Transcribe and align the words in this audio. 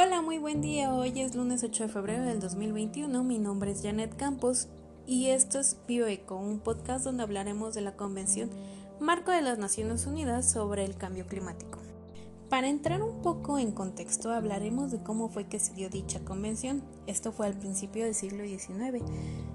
Hola, 0.00 0.22
muy 0.22 0.38
buen 0.38 0.60
día. 0.60 0.94
Hoy 0.94 1.20
es 1.20 1.34
lunes 1.34 1.64
8 1.64 1.82
de 1.82 1.92
febrero 1.92 2.22
del 2.22 2.38
2021. 2.38 3.24
Mi 3.24 3.40
nombre 3.40 3.72
es 3.72 3.82
Janet 3.82 4.16
Campos 4.16 4.68
y 5.08 5.26
esto 5.30 5.58
es 5.58 5.76
Bioeco, 5.88 6.36
un 6.36 6.60
podcast 6.60 7.04
donde 7.04 7.24
hablaremos 7.24 7.74
de 7.74 7.80
la 7.80 7.96
Convención 7.96 8.48
Marco 9.00 9.32
de 9.32 9.42
las 9.42 9.58
Naciones 9.58 10.06
Unidas 10.06 10.48
sobre 10.48 10.84
el 10.84 10.96
Cambio 10.96 11.26
Climático. 11.26 11.80
Para 12.48 12.68
entrar 12.68 13.02
un 13.02 13.22
poco 13.22 13.58
en 13.58 13.72
contexto, 13.72 14.30
hablaremos 14.30 14.92
de 14.92 15.02
cómo 15.02 15.30
fue 15.30 15.48
que 15.48 15.58
se 15.58 15.74
dio 15.74 15.90
dicha 15.90 16.20
convención. 16.20 16.84
Esto 17.08 17.32
fue 17.32 17.48
al 17.48 17.58
principio 17.58 18.04
del 18.04 18.14
siglo 18.14 18.44
XIX. 18.44 19.02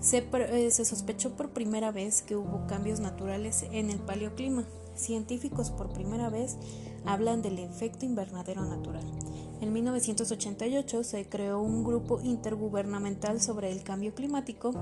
Se, 0.00 0.26
eh, 0.32 0.70
se 0.72 0.84
sospechó 0.84 1.36
por 1.36 1.50
primera 1.50 1.92
vez 1.92 2.22
que 2.22 2.34
hubo 2.34 2.66
cambios 2.66 2.98
naturales 2.98 3.64
en 3.70 3.88
el 3.88 4.00
paleoclima. 4.00 4.64
Científicos 4.94 5.70
por 5.70 5.92
primera 5.92 6.30
vez 6.30 6.56
hablan 7.04 7.42
del 7.42 7.58
efecto 7.58 8.04
invernadero 8.04 8.64
natural. 8.64 9.04
En 9.60 9.72
1988 9.72 11.04
se 11.04 11.28
creó 11.28 11.60
un 11.60 11.84
grupo 11.84 12.20
intergubernamental 12.22 13.40
sobre 13.40 13.72
el 13.72 13.82
cambio 13.82 14.14
climático, 14.14 14.72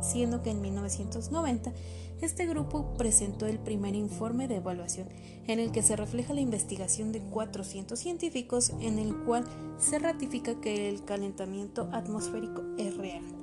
siendo 0.00 0.42
que 0.42 0.50
en 0.50 0.60
1990 0.60 1.72
este 2.20 2.46
grupo 2.46 2.94
presentó 2.96 3.46
el 3.46 3.58
primer 3.58 3.94
informe 3.94 4.48
de 4.48 4.56
evaluación, 4.56 5.08
en 5.46 5.60
el 5.60 5.72
que 5.72 5.82
se 5.82 5.96
refleja 5.96 6.34
la 6.34 6.40
investigación 6.40 7.12
de 7.12 7.20
400 7.20 7.98
científicos, 7.98 8.72
en 8.80 8.98
el 8.98 9.16
cual 9.24 9.44
se 9.78 9.98
ratifica 9.98 10.60
que 10.60 10.88
el 10.88 11.04
calentamiento 11.04 11.88
atmosférico 11.92 12.62
es 12.76 12.96
real 12.96 13.37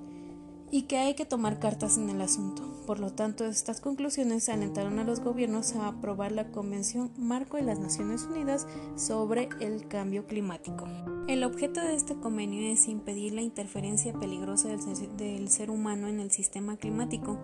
y 0.75 0.81
que 0.81 0.97
hay 0.97 1.13
que 1.13 1.23
tomar 1.23 1.57
cartas 1.57 1.97
en 1.97 2.09
el 2.09 2.19
asunto. 2.19 2.61
Por 2.85 2.99
lo 2.99 3.13
tanto, 3.13 3.45
estas 3.45 3.79
conclusiones 3.79 4.49
alentaron 4.49 4.99
a 4.99 5.05
los 5.05 5.21
gobiernos 5.21 5.73
a 5.73 5.87
aprobar 5.87 6.33
la 6.33 6.51
Convención 6.51 7.11
Marco 7.17 7.55
de 7.55 7.63
las 7.63 7.79
Naciones 7.79 8.23
Unidas 8.23 8.67
sobre 8.97 9.47
el 9.61 9.87
Cambio 9.87 10.27
Climático. 10.27 10.85
El 11.29 11.45
objeto 11.45 11.79
de 11.79 11.95
este 11.95 12.15
convenio 12.15 12.69
es 12.69 12.89
impedir 12.89 13.31
la 13.31 13.41
interferencia 13.41 14.11
peligrosa 14.11 14.67
del, 14.67 15.47
ser 15.47 15.71
humano 15.71 16.09
en 16.09 16.19
el 16.19 16.31
sistema 16.31 16.75
climático 16.75 17.39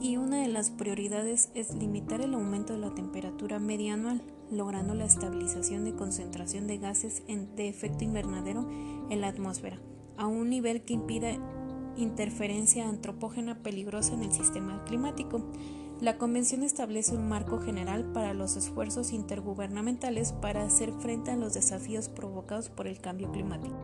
y 0.00 0.16
una 0.16 0.40
de 0.40 0.46
las 0.46 0.70
prioridades 0.70 1.50
es 1.54 1.74
limitar 1.74 2.20
el 2.20 2.34
aumento 2.34 2.74
de 2.74 2.78
la 2.78 2.94
temperatura 2.94 3.58
media 3.58 3.94
anual, 3.94 4.22
logrando 4.52 4.94
la 4.94 5.06
estabilización 5.06 5.84
de 5.84 5.96
concentración 5.96 6.68
de 6.68 6.78
gases 6.78 7.24
de 7.26 7.68
efecto 7.68 8.04
invernadero 8.04 8.64
en 9.10 9.20
la 9.20 9.26
atmósfera 9.26 9.80
a 10.16 10.26
un 10.26 10.48
nivel 10.48 10.82
que 10.82 10.94
impida 10.94 11.36
interferencia 11.96 12.88
antropógena 12.88 13.62
peligrosa 13.62 14.14
en 14.14 14.22
el 14.22 14.32
sistema 14.32 14.84
climático. 14.84 15.42
La 16.00 16.18
Convención 16.18 16.62
establece 16.62 17.14
un 17.14 17.28
marco 17.28 17.60
general 17.60 18.04
para 18.12 18.34
los 18.34 18.56
esfuerzos 18.56 19.12
intergubernamentales 19.12 20.32
para 20.32 20.64
hacer 20.64 20.92
frente 20.92 21.30
a 21.30 21.36
los 21.36 21.54
desafíos 21.54 22.08
provocados 22.08 22.68
por 22.68 22.86
el 22.86 23.00
cambio 23.00 23.30
climático. 23.30 23.76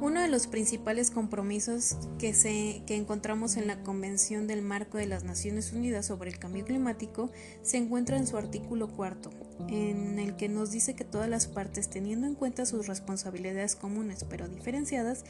Uno 0.00 0.20
de 0.20 0.28
los 0.28 0.46
principales 0.46 1.10
compromisos 1.10 1.96
que, 2.18 2.82
encontramos 2.88 3.56
en 3.56 3.66
la 3.66 3.82
Convención 3.82 4.46
del 4.46 4.60
Marco 4.60 4.98
de 4.98 5.06
las 5.06 5.24
Naciones 5.24 5.72
Unidas 5.72 6.06
sobre 6.06 6.30
el 6.30 6.38
Cambio 6.38 6.64
Climático 6.64 7.30
se 7.62 7.78
encuentra 7.78 8.16
en 8.16 8.26
su 8.26 8.36
artículo 8.36 8.88
cuarto, 8.88 9.30
en 9.68 10.18
el 10.18 10.36
que 10.36 10.48
nos 10.48 10.70
dice 10.70 10.94
que 10.94 11.04
todas 11.04 11.28
las 11.28 11.46
partes, 11.46 11.88
teniendo 11.88 12.26
en 12.26 12.34
cuenta 12.34 12.66
sus 12.66 12.86
responsabilidades 12.86 13.76
comunes 13.76 14.24
pero 14.28 14.48
diferenciadas, 14.48 15.24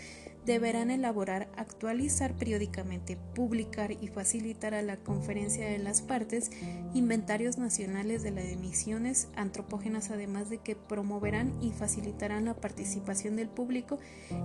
deberán 0.45 0.91
elaborar, 0.91 1.49
actualizar 1.57 2.35
periódicamente, 2.35 3.17
publicar 3.35 3.93
y 3.93 4.09
facilitar 4.09 4.75
a 4.75 4.83
la 4.83 4.97
conferencia 4.97 5.67
de 5.67 5.79
las 5.79 6.03
partes 6.03 6.51
inventarios 6.93 7.57
nacionales 7.57 8.23
de 8.23 8.31
las 8.31 8.45
emisiones 8.45 9.29
antropógenas, 9.37 10.11
además 10.11 10.51
de 10.51 10.59
que 10.59 10.77
promoverán 10.77 11.53
y 11.63 11.73
facilitarán 11.73 12.45
la 12.45 12.55
participación 12.55 13.37
del 13.37 13.49
público 13.49 13.99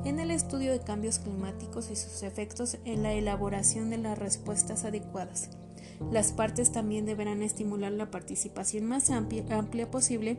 en 0.06 0.09
el 0.18 0.32
estudio 0.32 0.72
de 0.72 0.80
cambios 0.80 1.20
climáticos 1.20 1.92
y 1.92 1.96
sus 1.96 2.24
efectos 2.24 2.78
en 2.86 3.04
la 3.04 3.14
elaboración 3.14 3.92
de 3.92 3.98
las 3.98 4.18
respuestas 4.18 4.86
adecuadas. 4.86 5.50
Las 6.12 6.32
partes 6.32 6.72
también 6.72 7.06
deberán 7.06 7.44
estimular 7.44 7.92
la 7.92 8.10
participación 8.10 8.86
más 8.86 9.12
amplia 9.12 9.92
posible 9.92 10.38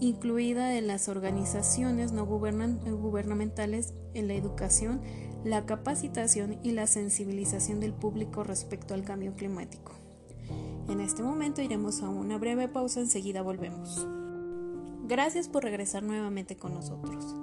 incluida 0.00 0.68
de 0.68 0.80
las 0.80 1.08
organizaciones 1.08 2.12
no 2.12 2.24
gubernamentales 2.24 3.92
en 4.14 4.28
la 4.28 4.34
educación, 4.34 5.00
la 5.44 5.66
capacitación 5.66 6.58
y 6.62 6.72
la 6.72 6.86
sensibilización 6.86 7.80
del 7.80 7.92
público 7.92 8.42
respecto 8.42 8.94
al 8.94 9.04
cambio 9.04 9.34
climático. 9.34 9.92
En 10.88 11.00
este 11.00 11.22
momento 11.22 11.60
iremos 11.60 12.02
a 12.02 12.08
una 12.08 12.38
breve 12.38 12.66
pausa, 12.66 13.00
enseguida 13.00 13.42
volvemos. 13.42 14.06
Gracias 15.06 15.48
por 15.48 15.64
regresar 15.64 16.02
nuevamente 16.02 16.56
con 16.56 16.74
nosotros. 16.74 17.36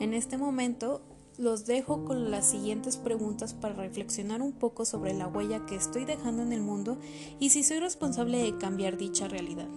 En 0.00 0.14
este 0.14 0.38
momento 0.38 1.02
los 1.38 1.66
dejo 1.66 2.04
con 2.04 2.30
las 2.30 2.46
siguientes 2.46 2.96
preguntas 2.96 3.54
para 3.54 3.74
reflexionar 3.74 4.42
un 4.42 4.52
poco 4.52 4.84
sobre 4.84 5.14
la 5.14 5.26
huella 5.26 5.66
que 5.66 5.76
estoy 5.76 6.04
dejando 6.04 6.42
en 6.42 6.52
el 6.52 6.60
mundo 6.60 6.98
y 7.40 7.50
si 7.50 7.62
soy 7.62 7.80
responsable 7.80 8.38
de 8.38 8.56
cambiar 8.58 8.96
dicha 8.96 9.28
realidad 9.28 9.68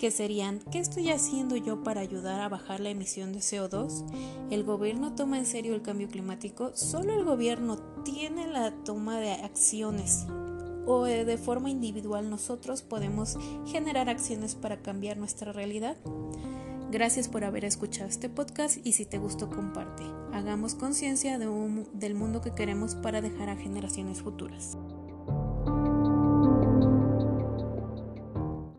que 0.00 0.10
serían 0.10 0.60
¿qué 0.72 0.78
estoy 0.78 1.10
haciendo 1.10 1.56
yo 1.56 1.84
para 1.84 2.00
ayudar 2.00 2.40
a 2.40 2.48
bajar 2.48 2.80
la 2.80 2.88
emisión 2.88 3.34
de 3.34 3.40
CO2? 3.40 4.06
¿El 4.50 4.64
gobierno 4.64 5.14
toma 5.14 5.38
en 5.38 5.44
serio 5.44 5.74
el 5.74 5.82
cambio 5.82 6.08
climático? 6.08 6.72
¿Solo 6.74 7.12
el 7.12 7.22
gobierno 7.22 7.76
tiene 8.02 8.46
la 8.46 8.72
toma 8.82 9.20
de 9.20 9.32
acciones? 9.32 10.26
¿O 10.86 11.06
eh, 11.06 11.26
de 11.26 11.36
forma 11.36 11.68
individual 11.68 12.30
nosotros 12.30 12.80
podemos 12.80 13.36
generar 13.66 14.08
acciones 14.08 14.54
para 14.54 14.80
cambiar 14.80 15.18
nuestra 15.18 15.52
realidad? 15.52 15.98
Gracias 16.90 17.28
por 17.28 17.44
haber 17.44 17.64
escuchado 17.64 18.08
este 18.08 18.28
podcast 18.28 18.84
y 18.84 18.92
si 18.92 19.06
te 19.06 19.18
gustó 19.18 19.48
comparte. 19.48 20.02
Hagamos 20.32 20.74
conciencia 20.74 21.38
del 21.38 22.14
mundo 22.16 22.40
que 22.40 22.52
queremos 22.52 22.96
para 22.96 23.20
dejar 23.20 23.48
a 23.48 23.56
generaciones 23.56 24.22
futuras. 24.22 24.76